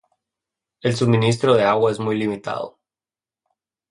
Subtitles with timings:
[0.81, 2.79] El suministro de agua es muy limitado.